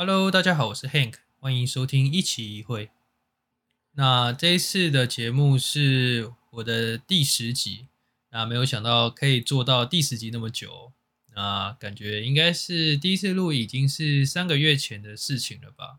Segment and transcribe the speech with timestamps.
[0.00, 2.90] Hello，大家好，我是 Hank，欢迎收听一期一会。
[3.94, 7.88] 那这一次的节目是我的第十集，
[8.30, 10.92] 那没有想到可以做到第十集那么久，
[11.34, 15.98] 那感觉应该是第一次录已经是三个月前的事情了吧。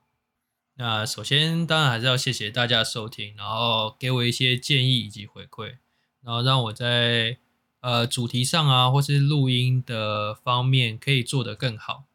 [0.76, 5.76] 那首先当然还是要谢谢大家收听，然后给我一些建议以及回馈，
[6.24, 7.38] 然后让我在
[7.82, 12.06] 呃主题上啊或是录音的方面可以做得更好。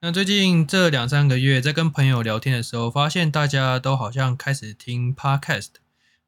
[0.00, 5.70] 那最近这两三个月，在跟朋友聊天的时候，发现大家都好像开始听 podcast，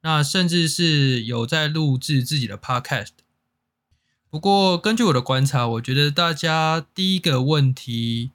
[0.03, 3.11] 那甚至是有在录制自己的 podcast。
[4.29, 8.33] 不过，根据我的观察，我觉得大家第一个问题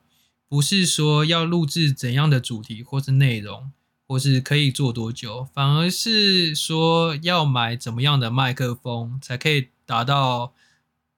[0.48, 3.74] 不是说要录制怎样的主题或是内容，
[4.08, 10.54] 或是可以做多久，反而是说要买怎么样的麦克风才可以达到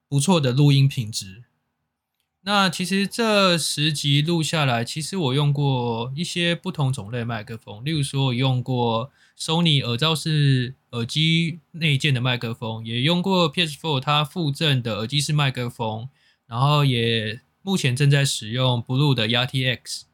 [0.08, 1.44] 不错的录音品质。
[2.48, 16.08] 那其实这十集录下来，其实我用过一些不同种类麦克风，例如说我用过 Sony 耳罩式耳机内建的麦克风，也用过 PS4 它附赠的耳机式麦克风，
[16.46, 20.04] 然后也目前正在使用 Blue 的 YTX。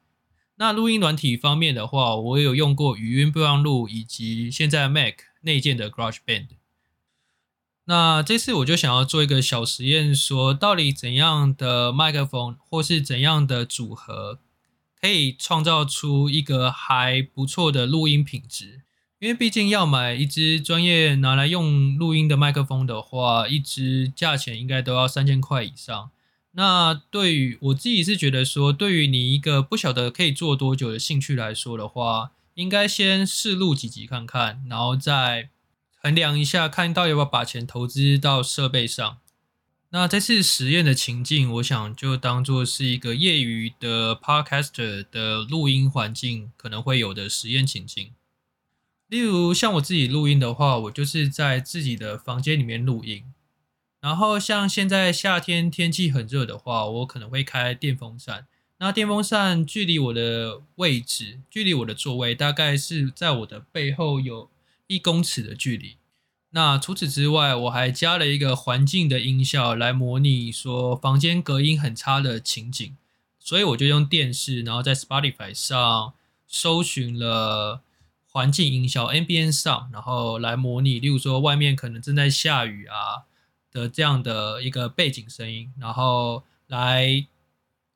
[0.57, 6.49] 那录音软体方面的话，我有用过语音备忘录，以及现在 Mac 内建的 GarageBand。
[7.87, 14.39] 那这次我就想要做一个小实验，说到底怎样的麦克风或是怎样的组合，
[14.99, 18.81] 可以创造出一个还不错的录音品质。
[19.19, 26.11] 因为毕竟要买一支专业拿来用录音的麦克风的话，一支价钱应该都要三千块以上。
[26.53, 35.51] 那对于我自己是觉得说，对于你一个不晓得可以做多久的兴趣来说的话，应该先试录几集看看，然后再。
[36.05, 39.17] 衡量一下，看到要不要把钱投资到设备上。
[39.89, 48.13] 那这次实验的情境，我想就当做是一个业余的 podcaster 的录音环境可能会有的实验情境。
[49.09, 53.25] 例如，像我自己录音的话，我就是在自己的房间里面录音。
[54.03, 58.47] 然后，像现在夏天天气很热的话，我可能会开电风扇。
[58.77, 64.51] 那电风扇距离我的位置，距离我的座位，大概是在我的背后有。
[64.87, 65.97] 一公尺的距离。
[66.51, 72.97] 那除此之外，我还加了一个环境的音效来模拟说房间隔音很差的情景。
[73.41, 76.15] 所以我就用电视，然后在 Spotify 上
[76.47, 77.83] 搜寻了
[78.27, 83.25] 环境音效 NBN Sound，然后来模拟，例如说外面可能正在下雨啊
[83.73, 87.27] 的这样的一个背景声音，然后来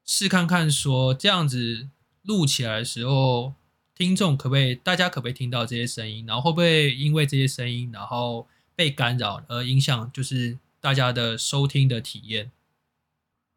[0.05, 1.89] 试看看说这样子
[2.23, 3.55] 录起来的时候。
[3.99, 4.77] 听众可不可以？
[4.77, 6.25] 大家可不可以听到这些声音？
[6.25, 12.53] 然后会不会因为这些声音，然后被干扰而影响，就是大家的收听的体验？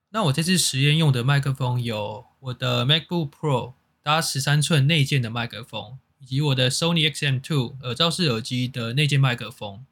[0.10, 9.86] 那我这次实验用的麦克风有我的 MacBook Pro 搭十三寸内建的麦克风，以及我的 Sony XM2 耳罩式耳机的内建麦克风。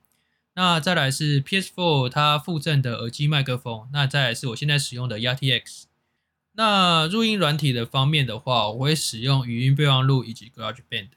[0.55, 3.87] 那再来是 PS4 它附赠的耳机麦克风。
[3.93, 5.83] 那再来是我现在使用的 YTX。
[6.53, 11.09] 那录音软体的方面的话，我会使用语音备忘录以及 GarageBand。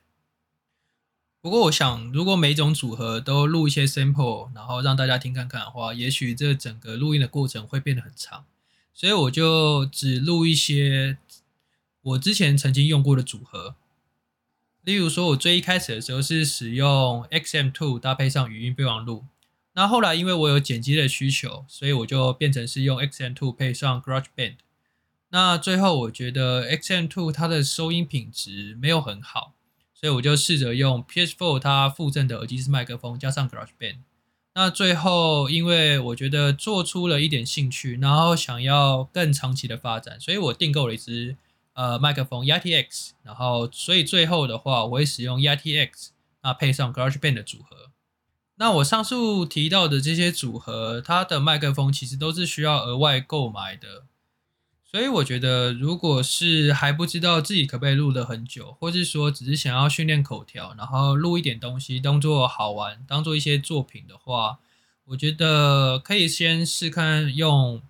[1.40, 8.44] 不过，我想如果每种组合都录一些 sample，然后让大家听看看的话，也许这整个录音的过程会变得很长。
[8.94, 11.18] 所以我就只录一些
[12.02, 13.74] 我之前曾经用过的组合。
[14.82, 19.24] 例如说，我最一开始的时候是使用 XM2 搭配上语音备忘录。
[19.72, 24.56] 那后来因为我有剪辑的需求，所以我就变成是用 XM2 配上 GarageBand。
[25.34, 29.54] 那最后，我觉得 XM2 它的收音品质没有很好，
[29.94, 33.96] 所以我就试着用 PS4 它附赠的耳机式麦克风加上 GarageBand。
[34.54, 41.38] 那最后，因为我觉得做出了一点兴趣，然后想要更长期的发展，所以我订购了一支
[41.72, 43.12] 呃麦克风 YTX。
[43.22, 46.08] 然后，所以最后的话，我会使用 YTX，
[46.42, 47.90] 那配上 GarageBand 的组合。
[48.56, 54.04] 那我上述提到的这些组合，它的麦克风其实都是需要额外购买的。
[54.92, 64.58] 所以我觉得，如果是还不知道自己可不可以录的很久，或是说只是想要训练口条，然后录一点东西当做好玩，当做一些作品的话，
[65.06, 67.80] 我觉得可以先试看用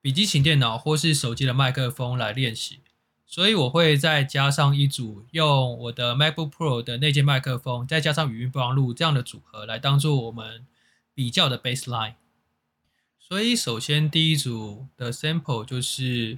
[0.00, 2.78] 笔记型电脑或是手机的麦克风来练习。
[3.26, 10.66] 所以我会再加上一组用我的 MacBook Pro 的内建麦克风，再加上语音备忘录这样的组合来当做我们
[11.14, 12.14] 比较的 baseline。
[13.30, 16.36] 所以，首先第一组的 sample 就是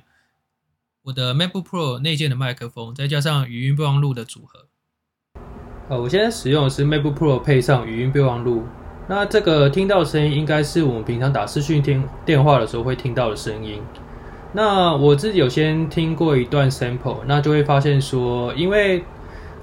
[1.05, 4.67] 我的 MacBook Pro 内建的麦克风，再加上语音备忘录的组合。
[5.89, 8.65] 好，我现在使用的是 MacBook Pro 配上语音备忘录。
[9.09, 13.83] 那这个听到声音，应该是我们平常打视讯电电话的时候会听到的声音。
[14.53, 19.03] 那我自己有先听过一段 sample，那就会发现说，因为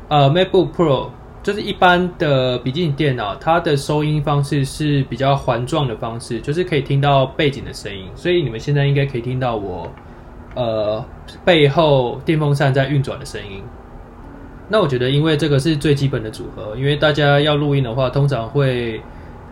[0.08, 1.12] 呃 MacBook Pro
[1.42, 9.90] 就是一般的笔记本电脑，它的收音方式是比较环状的方式，就是可以听到背景的声音，所以你们现在应该可以听到我
[10.56, 11.04] 呃
[11.46, 13.64] 背后电风扇在运转的声音。
[14.68, 19.02] 那我觉得，因为这个是最基本的组合，因为大家要录音的话，通常会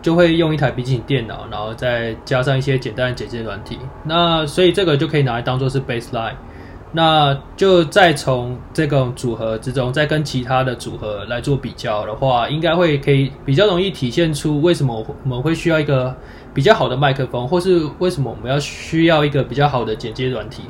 [0.00, 3.78] 就会用一台笔记本电脑，然后再加上一些简单的剪接软体。
[4.04, 6.34] 那所以这个就可以拿来当做是 baseline。
[6.90, 16.16] 那就再从这种组合之中，再跟其他的组合来做比较的话，应该会可以比较容易体现出为什么我们会需要一个
[16.54, 20.62] 比较好的麦克风，或是为什么我们要需要一个比较好的剪接软体。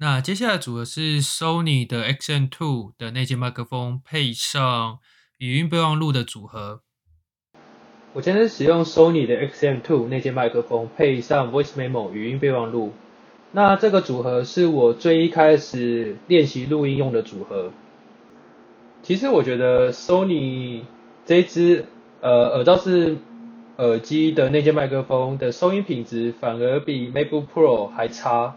[0.00, 5.00] 那接下来组合是 Sony 的 XM2 的内接麦克风，配上
[5.36, 6.80] 语音备忘录的组合。
[8.14, 12.94] 我今天使用 Sony 的 XM2 内接麦克风，配上 Voice Memo 语音备忘录。
[13.50, 17.70] 那这个组合是我最一开始练习录音用的组合。
[19.02, 20.82] 其实我觉得 Sony
[21.24, 21.86] 这支
[22.20, 23.16] 呃耳罩式
[23.78, 28.56] 耳机的内接麦克风的收音品质，反而比 MacBook Pro 还差。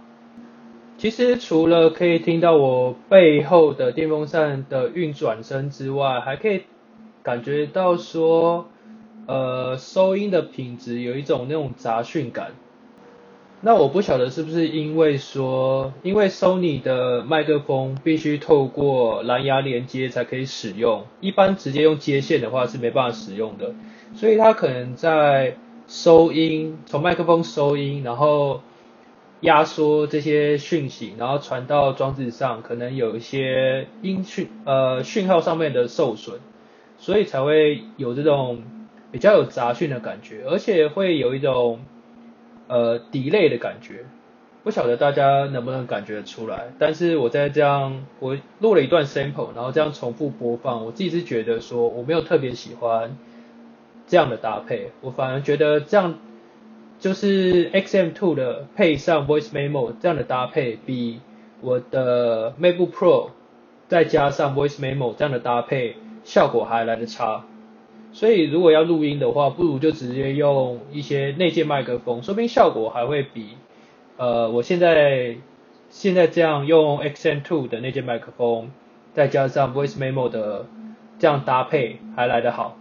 [0.98, 6.64] 其实除了可以听到我背后的电风扇的运转声之外，还可以
[7.24, 8.68] 感觉到说，
[9.26, 12.52] 呃，收音的品质有一种那种杂讯感。
[13.62, 23.74] 那我不晓得是不是因为说，因为 Sony 的麦克风必须透过蓝牙连接才可以使用，一般直接用接线的话是没办法使用的，
[24.14, 28.62] 所以它可能在收音，从麦克风收音，然后。
[29.42, 36.38] 压缩这些讯息，然后传到装置上，可能有一些音讯呃讯号上面的受损，
[37.00, 38.62] 所以才会有这种
[39.12, 41.80] 比较有杂讯的感觉，而且会有一种
[42.72, 44.06] 呃 delay 的感觉，
[44.64, 46.70] 不晓得大家能不能感觉出来。
[46.80, 53.18] 但是我在这样我录了一段 sample，然后这样重复播放，我自己是觉得说我没有特别喜欢
[54.08, 56.18] 这样的搭配，我反而觉得这样。
[57.02, 61.20] 就是 XM2 的配上 Voice Memo 这样的搭配，比
[61.60, 63.32] 我的 MacBook Pro
[63.88, 67.44] 再加上 Voice Memo 这样的搭配效果还来得差。
[68.14, 73.58] 所以如果要录音的话，不如就直接用一些内建麦克风，说不定效果还会比
[74.18, 75.38] 呃我现在
[75.90, 78.70] 现在这样用 XM2 的内建麦克风，
[79.14, 80.68] 再加上 Voice Memo 的
[81.20, 82.78] 这样搭配还来得好。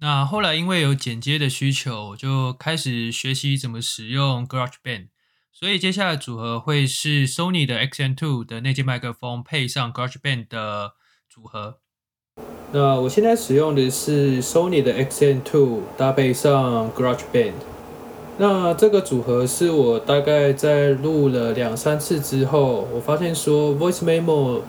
[0.00, 5.08] 那后来因为有剪接的需求，就开始学习怎么使用 GarageBand。
[5.52, 10.94] 所以接下来组合会是 Sony 的 XM2 的内建麦克风配上 GarageBand 的
[11.28, 11.78] 组合。
[12.76, 17.52] 那我现在使用的是 Sony 的 XM2 搭配上 GarageBand。
[18.38, 24.62] 那这个组合是我大概在录了两三次之后，我发现说 Voice Memo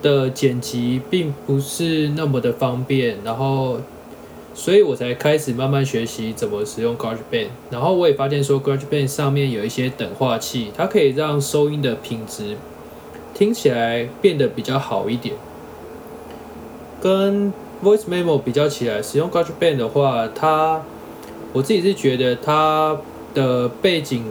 [0.00, 3.78] 的剪辑并不是那么的方便，然后。
[4.54, 12.58] 所以我才开始慢慢学习怎么使用 GarageBand，然后我也发现说 GarageBand 上面有一些等化器，它可以让收音的品质
[13.32, 15.34] 听起来变得比较好一点。
[17.02, 17.52] 跟
[17.82, 20.82] Voice Memo 比较起来，使用 GarageBand 的话，它
[21.52, 22.96] 我自己是觉得它
[23.34, 24.24] 的背景、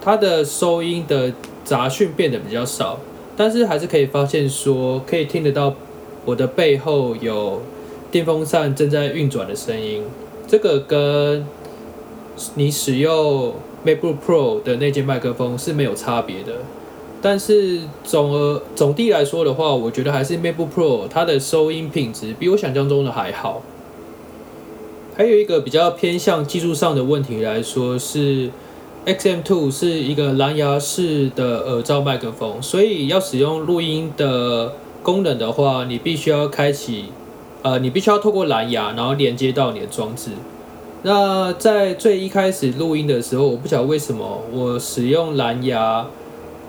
[0.00, 1.32] 它的收音的
[1.64, 3.00] 杂讯变得比较少，
[3.36, 5.74] 但是还是可以发现说可以听得到
[6.24, 7.60] 我的背后有。
[8.10, 10.02] 电风扇正在运转的声音，
[10.46, 11.44] 这个跟
[12.54, 13.52] 你使用
[13.84, 16.54] MacBook Pro 的那件麦克风是没有差别的。
[17.20, 23.62] 但是总而总的来说的话，我觉得还是 MacBook Pro 它的收音品质比我想象中的还好。
[25.16, 28.50] 还有一个比较偏向技术上的问题来说，是
[29.04, 37.06] XM2 是一个蓝牙式的耳罩麦克风，所以要使用录音的功能的话，你必须要开启。
[37.62, 40.30] 呃，你必须要透过蓝牙，然后连接到你的装置。
[41.02, 46.06] 那在最一开始录音的时候，我不晓得为什么我使用蓝牙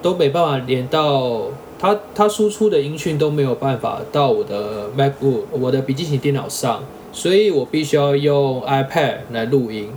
[0.01, 9.89] 都没办法连到它，它输出的音讯都没有办法到我的 MacBook 我的笔记本电脑上，所以我必须要用 iPad 来录音。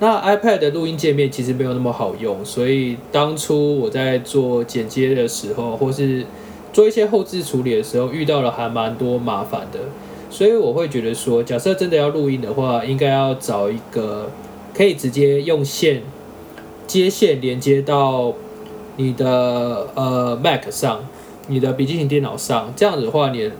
[0.00, 6.26] 那 iPad 的录音界面其实没有那么好用，所以当初我在做剪接的时候，或是
[6.72, 9.78] 做一些后置处理的时候，遇到了还蛮多麻烦的。
[10.28, 14.30] 所以我会觉得说，假设真的要录音的话，应该要找一个
[14.74, 16.02] 可以直接用线
[16.86, 18.34] 接线连接到
[18.96, 21.04] 你的呃 Mac 上，
[21.48, 23.50] 你的笔记型电脑上，这样子的话，你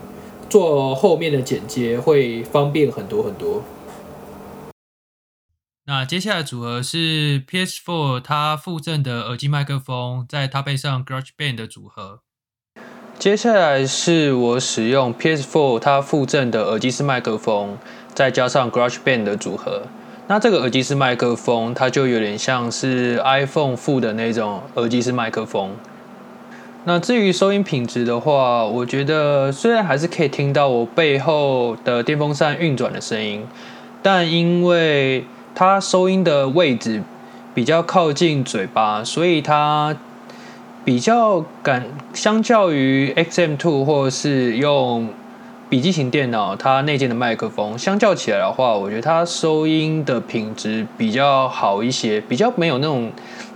[0.49, 3.62] 做后面的剪接会方便很多很多。
[5.87, 12.21] 那接下来组合是 PS4 它附赠的耳机麦克风，再搭配上 GarageBand 的组合。
[13.19, 17.79] 接下来是我使用 PS4 它附赠的耳机式麦克风，
[18.15, 19.83] 再加上 GarageBand 的组合。
[20.33, 25.73] 那这个耳机式麦克风，它就有点像是 iPhone 附的那种耳机式麦克风。
[26.85, 33.47] 那至于收音品质的话，我觉得虽然还是可以听到我背后的电风扇运转的声音，
[34.03, 37.03] 但因为它收音的位置
[37.55, 39.95] 比较靠近嘴巴，所以它
[40.83, 41.85] 比较感
[42.15, 45.11] 相较于 XM Two 或是用
[45.73, 53.11] 笔记型电脑它内建的麦克风，相较起来的话，我觉得它收音的品质比较好一些，比较没有那种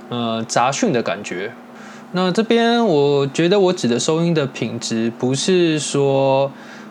[0.09, 1.53] 呃杂讯的感觉。
[2.13, 6.51] 那这边我觉得我指的收音的品质，不是说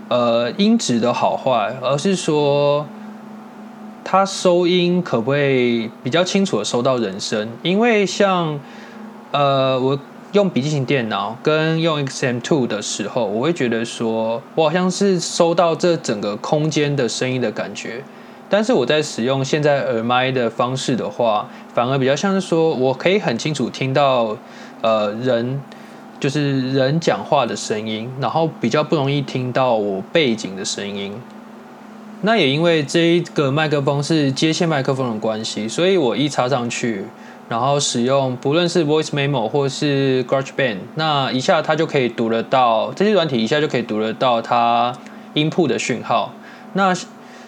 [0.09, 2.85] 呃音质的好坏，而是说。
[4.07, 7.49] 它收音可不可以比较清楚的收到人声？
[7.63, 8.59] 因为像
[9.31, 9.99] 呃，我
[10.31, 18.03] 用笔记型电脑跟用 XM2 的时候，我会觉得说我好像是收到这整个空间的声音的感觉。
[18.49, 24.37] 但是我在使用现在耳麦的方式的话，反而比较像是说我可以很清楚听到
[24.81, 25.59] 呃人
[26.19, 31.13] 就是人讲话的声音，然后比较不容易听到我背景的声音。
[32.21, 37.03] 那也因为这一个麦克风是接线麦克风的关系，所以我一插上去，
[37.47, 44.93] 然后使用不论是 Voice Memo 或是 GarageBand，那一下它就可以读得到这些软体，一下就可以读得到它
[45.33, 46.31] 音铺的讯号。
[46.73, 46.93] 那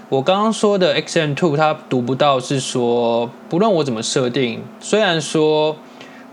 [0.09, 5.75] 我刚刚说的 XM2 它读不到，是说不论我怎么设定，虽然说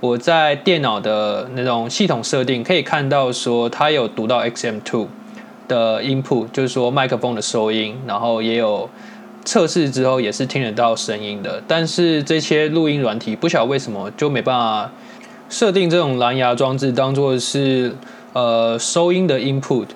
[0.01, 5.07] 我在电脑的那种系统设定可以看到说它有读到 XM2。
[5.67, 8.87] 的 input 就是说麦克风的收音，然后也有
[9.45, 11.63] 测试之后也是听得到声音的。
[11.69, 14.91] 但是这些录音软体不晓得为什么就没办法
[15.49, 17.95] 设定这种蓝牙装置当做是
[18.33, 19.87] 呃收音的 input。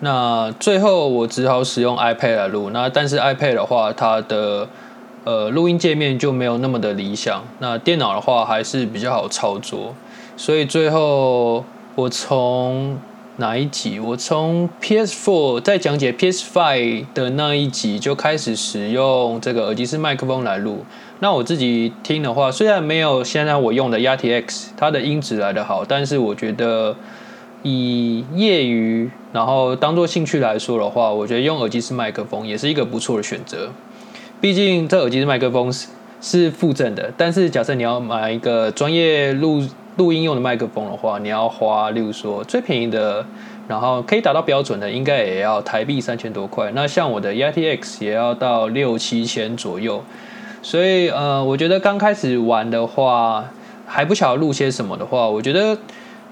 [0.00, 2.70] 那最后我只好使用 iPad 来录。
[2.70, 4.68] 那但是 iPad 的话，它的
[5.24, 7.42] 呃录音界面就没有那么的理想。
[7.60, 9.94] 那电脑的话还是比较好操作。
[10.36, 11.64] 所以最后
[11.94, 12.98] 我从
[13.38, 13.98] 哪一集？
[13.98, 20.84] 我从 PS4 在讲解 PS5 的那一集就开始使用这个耳机式麦克风来录。
[21.18, 26.94] 那我自己听的话，虽然没有现在我用的 YTX 它的音质来的好，但是我觉得
[27.64, 33.70] 以业余然后当做兴趣来说的话，我觉得用耳机式麦克风也是一个不错的选择。
[34.40, 35.88] 毕竟这耳机式麦克风是
[36.20, 39.60] 是附赠的，但是假设你要买一个专业录。
[39.96, 43.24] 录音用的麦克风的话，你要花，例如说最便宜的，
[43.68, 46.72] 然后可以达到标准的，应该也要台币三千多块。
[46.74, 50.02] 那像我的 YTX 也要到六七千左右。
[50.62, 53.44] 所以呃，我觉得刚开始玩的话，
[53.86, 55.78] 还不晓得录些什么的话，我觉得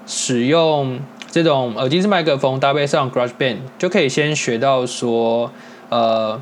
[0.05, 0.99] 使用
[1.31, 5.49] 这种耳机式麦克风搭配上 GarageBand 就可以先学到说
[5.87, 6.41] 呃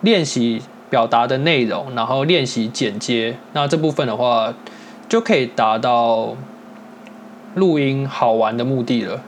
[0.00, 3.36] 练习表达的内容，然后练习剪接。
[3.52, 4.54] 那这部分的话
[5.06, 6.34] 就可以达到。
[7.54, 9.22] 录音好玩的目的了。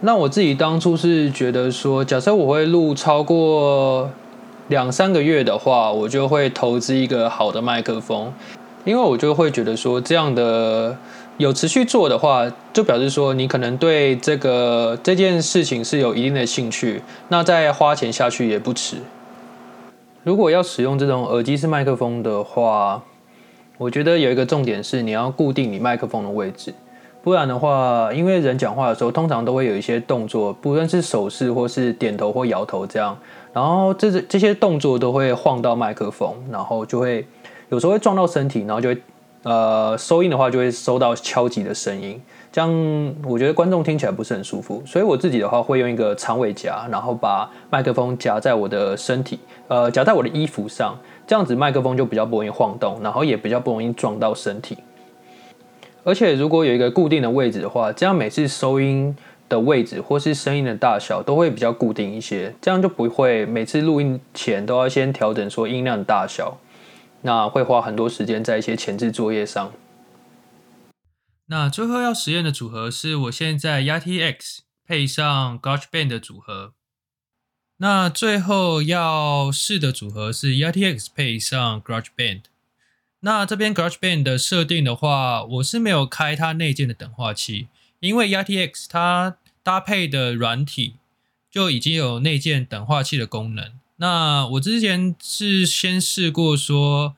[0.00, 4.10] 那我自己当初是觉得说，假设我会录超过
[4.68, 8.32] 两三个月的话，我就会投资一个好的麦克风，
[8.84, 10.96] 因为我就会觉得说，这样的
[11.38, 18.98] 有持续做的话，就表示说你可能对这个这件事情是有一定的兴趣，那再花钱下去也不迟。
[20.24, 23.02] 如果要使用这种耳机式麦克风的话，
[23.78, 26.74] 我觉得有一个重点是你要固定你麦克风的位置。
[27.26, 33.18] 不然的话，因为人讲话的时候，通常都会有一些动作，不论是手势或是点头或摇头这样，
[33.52, 37.26] 然后这这些动作都会晃到麦克风，然后就会
[37.68, 39.02] 有时候会撞到身体，然后就会
[39.42, 42.70] 呃收音的话就会收到敲击的声音，这样
[43.24, 54.78] 我觉得观众听起来不是很舒服，所以我自己的话会用一个长尾夹，然后把麦克风夹在我的身体，呃夹在我的衣服上，这样子麦克风就比较不容易晃动，然后也比较不容易撞到身体。
[56.06, 59.16] 而且如果有一个固定的位置的话，这样每次收音
[59.48, 66.60] 的位置或是声音的大小都会比较固定一些，这样就不会每次录音前都要先调整说音量的大小，
[67.22, 69.72] 那会花很多时间在一些前置作业上。
[71.48, 76.74] 那最后要实验的组合是我现在 YTX 配上 GarageBand 的组合。
[77.78, 82.42] 那最后要试的组合是 YTX 配上 GarageBand。
[83.20, 87.68] 那这边 GarageBand 的设定的话，我是没有开它内建的等化器，
[88.00, 90.94] 因为 YTX 它搭配的软体
[91.50, 93.72] 就已经有内建等化器的功能。
[93.96, 97.16] 那我之前是先试过说，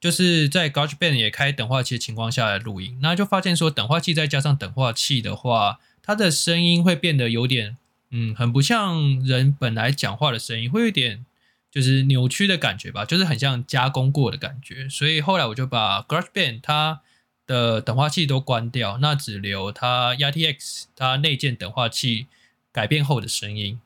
[0.00, 7.76] 就是在 GarageBand 也开等化器的情况下来录音，那就发现说等化器再加上等化器的话，它的声音会变得有点，
[8.10, 11.26] 嗯，很不像人本来讲话的声音，会有点
[11.70, 14.88] 就是扭曲的感觉吧，就是很像加工过的感觉。
[14.88, 17.00] 所以后来我就把 GarageBand 它
[17.46, 22.26] 的等化器都关掉，那只留它 YTX 它内建等化器
[22.72, 23.80] 改变后的声音。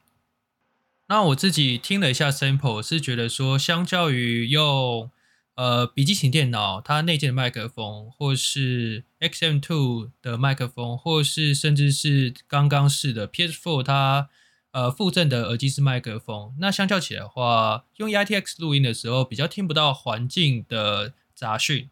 [1.09, 5.11] 那我自己听了一下 sample，是觉得说，相较于用
[5.55, 14.31] 呃笔记型电脑它内建的麦克风，或是 XM2 的麦克风，或是甚至是刚刚试的 PS4 它
[14.75, 21.89] 呃附赠的耳机式麦克风，那相较起来的话，用 ITX 录音的时候比较听不到环境的杂讯。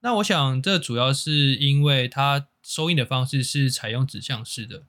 [0.00, 4.84] 那我想这主要是因为它收音的方式是采用指向式的。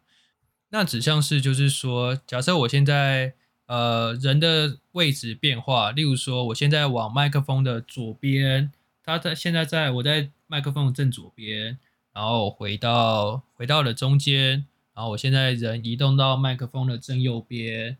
[0.69, 3.33] 那指向式就是说，假设我现在
[3.65, 8.71] 呃，人的位置变化，例如说，我现在往麦克风的左边，
[9.03, 11.77] 它在现在在我在麦克风的正左边，
[12.13, 14.65] 然后回到回到了中间，
[14.95, 17.97] 然后我现在人移动到麦克风的正右边。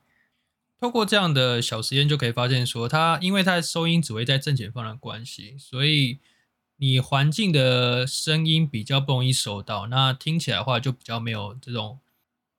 [0.79, 6.19] 透过这样的小实验就可以发现，说它因为它的收音只会在正前方的关系，所以
[6.77, 11.99] 你环境的声音比较不容易收到，那听起来的话就比较没有这种。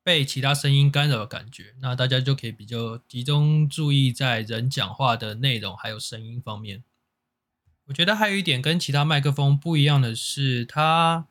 [0.02, 6.84] 被其他声音干扰的感觉，那大家就可以比较集中注意在人讲话的内容还有声音方面。
[7.86, 11.26] 我觉得还有一点跟其他麦克风不一样的是，它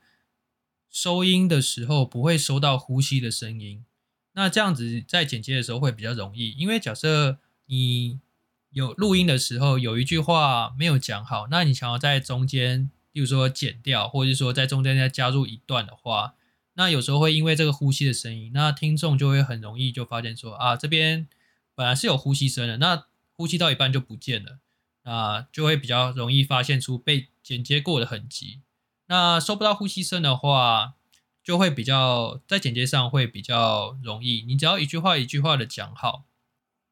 [0.96, 3.84] 收音的时候不会收到呼吸的声音。
[4.32, 8.22] 那这样子在剪接的时候会比较容易，因为假设你
[8.70, 16.36] 有录音的时候有一句话没有讲好，那你想要在中间，例如说剪掉，或者是说在中间再加入一段的话。
[16.76, 21.28] 那有时候会因为这个呼吸的声音，那听众就会很容易就发现说啊，这边
[21.76, 24.60] 本来是有呼吸声的，那呼吸到一半就不见了，
[25.04, 28.62] 那就会比较容易发现出被剪接过的痕迹。
[29.08, 30.94] 那收不到呼吸声的话，
[31.44, 34.44] 就会比较在剪接上会比较容易。
[34.48, 36.24] 你只要一句话一句话的讲好，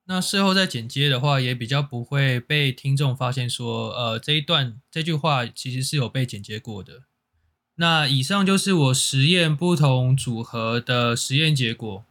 [0.06, 7.04] 那事后再剪接的话，也比较不会被听众发现说，呃，这一段这句话其实是有被剪接过的。
[7.76, 12.06] 那以上就是我实验不同组合的实验结果。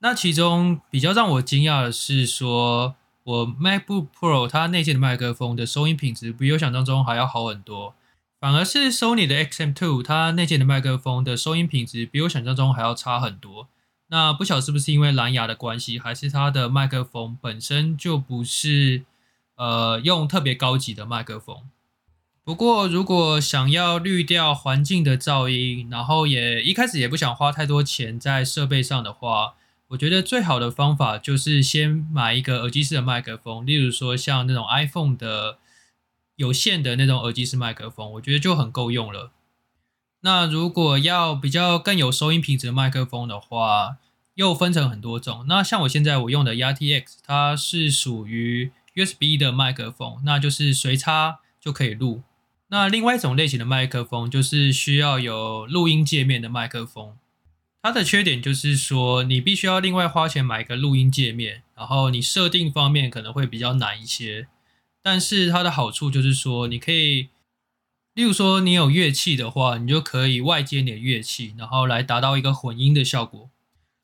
[0.00, 7.94] 那其中比较让我惊讶的是，说我 MacBook Pro 它内建的麦克风的收音品质比我想象中还要好很多，
[8.40, 13.68] 反而是 Sony 的 XM2 它内建的麦克风的收音品质比我想象中还要差很多。
[14.08, 19.02] 那不晓得是不是因为蓝牙的关系，还是它的麦克风本身就不是
[19.56, 21.58] 呃用特别高级的麦克风。
[22.42, 29.54] 不过，如果想要滤掉环境的噪音，然后也一开始也不想花太多钱在设备上的话，
[29.88, 35.58] 我觉得最好的方法就是先买一个耳机式的麦克风，例如说像那种 iPhone 的
[36.40, 39.30] 有线的那种耳机式麦克风，我觉得就很够用了。
[40.22, 43.98] 那如果要比较更有收音品质的麦克风的话，
[44.36, 45.44] 又分成很多种。
[45.46, 52.22] 那像我现在我用的 YTX，它是属于 USB 的麦克风，那就是随插就可以录。
[52.68, 57.18] 那另外一种类型的麦克风就是需要有录音界面的麦克风，
[57.82, 64.48] 它的缺点就是说你必须要另外花钱买一个录音界面，然后你设定方面可能会比较难一些。
[65.02, 67.28] 但是它的好处就是说你可以，
[68.14, 73.48] 例如说你有乐器的话，你就可以外接你的乐器，然后来达到一个混音的效果。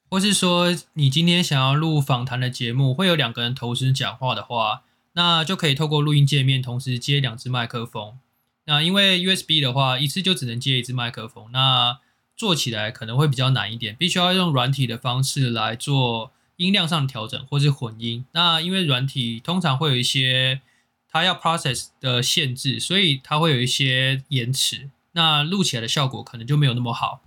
[0.08, 4.82] 或是说你今天想要录访谈的节目，会有两个人同时讲话的话，
[5.14, 8.18] 那就可以透过录音界面同时接两只麦克风。
[8.66, 11.98] 那因为 USB 的话，一次就只能接一支麦克风，那
[12.36, 18.24] 做起来可能会比较难一点，必须要用软体的方式来做音量上的调整或是混音。
[18.32, 20.60] 那因为软体通常会有一些
[21.16, 27.22] 它要 process 的限制，所以它会有一些延迟，那录起来的效果可能就没有那么好。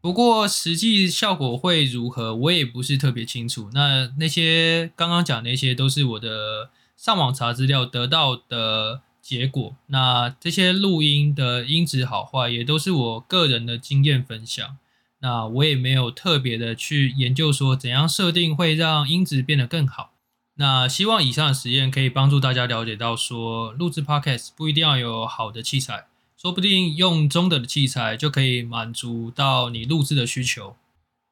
[0.00, 3.70] 不过实际效果会如何，我也不是特别清楚。
[3.72, 9.02] 那那些刚刚讲那些都是我的上网查资料得到的。
[9.24, 14.76] 结果，那这些录音的音质好坏也都是我个人的经验分享。
[15.20, 20.12] 那我也没有特别的去研究说怎样设定会让音质变得更好。
[20.56, 30.76] 那希望以上的实验可以帮助大家了解到说，录制 podcast 不一定要有好的器材，说不定用中等的器材就可以满足到你录制的需求。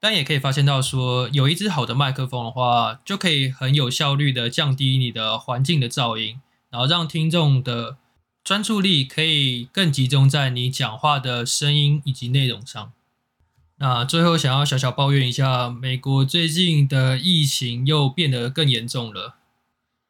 [0.00, 6.40] 但也可以发现到说，有一支好的麦克风的话，就可以很有效率的降低你的环境的噪音。
[6.70, 7.98] 然后让听众的
[8.42, 12.92] 专注力可以更集中在你讲话的声音以及内容上。
[13.82, 19.34] 那最后想要小小抱怨一下，美国最近的疫情又变得更严重了。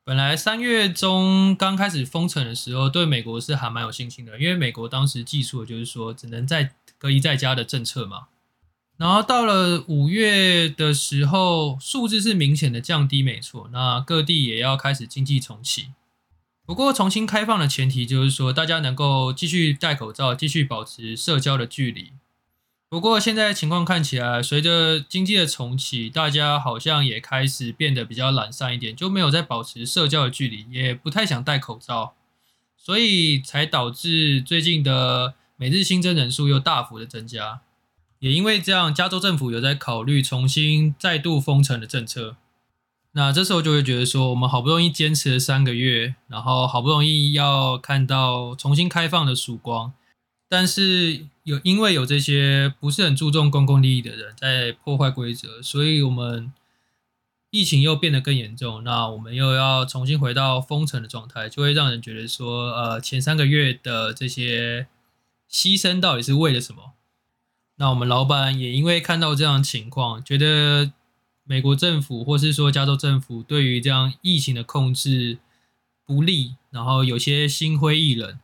[0.04, 8.24] 本来三月中刚开始封城的时候，对美国是还蛮有信心的，因为美国当时寄出的就是说只能在隔离在家的政策嘛。
[8.98, 13.70] 然后到了五月的时候，数字是明显的降低，没错。
[13.72, 15.86] 那各地也要开始经济重启。
[16.66, 22.12] 不过重新开放的前提就是说，大家能够继续戴口罩，继续保持社交的距离。
[22.92, 32.12] 不过现在情况看起来，随着经济的重启，大家好像也开始变得比较懒散一点，就没有再保持社交的距离，也不太想戴口罩，
[32.76, 37.62] 所以才导致最近的每日新增人数又大幅的增加。
[38.18, 42.36] 也因为这样，加州政府有在考虑重新再度封城的政策。
[43.12, 49.94] 那这时候就会觉得说，我们好不容易坚持了三个月，然后好不容易要看到重新开放的曙光。
[50.52, 56.52] 但是有因为有这些不是很注重公共利益的人在破坏规则，所以我们
[57.48, 58.84] 疫情又变得更严重。
[58.84, 64.88] 那我们又要重新回到封城的状态，就会让人觉得说，呃，前三个月的这些
[65.50, 66.92] 牺牲到底是为了什么？
[67.76, 70.92] 那我们老板也因为看到这样情况，觉得
[71.44, 75.38] 美国政府或是说加州政府对于这样疫情的控制
[76.04, 78.38] 不利，然后有些心灰意冷。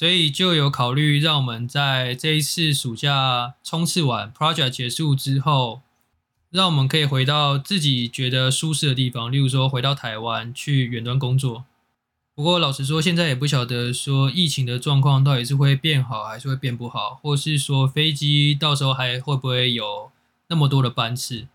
[0.00, 5.82] 所以就有考虑让我们在这一次暑假冲刺完 project 结束之后，
[6.48, 11.66] 让我们可以回到自己觉得舒适的地方，例如说回到台湾去远端工作。
[12.34, 20.10] 不过老实说，现在也不晓得说疫情的状况到底是会变好还是会变不好，或是说飞机到时候还会不会有
[20.48, 21.46] 那么多的班次。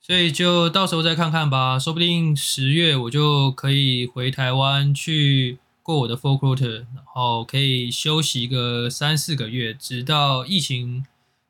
[0.00, 5.58] 所以就到时候再看看吧，说不定十月我就可以回台湾去。
[5.84, 11.04] 过我的 full quarter，然后可以休息个三四个月，直到疫情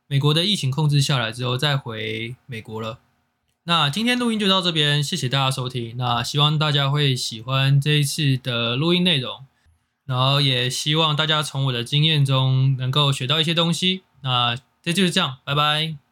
[0.08, 2.98] 美国的疫情控制下来之后再回美国了。
[3.62, 5.96] 那今天录音就到这边，谢谢大家收听。
[5.96, 9.46] 那希望大家会喜欢这一次的录音内容，
[10.04, 14.02] 然后也希望大家从我的经验中能够学到一些东西。
[14.22, 16.03] 那这就是这样，拜拜。